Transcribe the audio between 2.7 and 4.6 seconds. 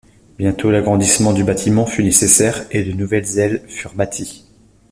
et de nouvelles ailes furent bâties.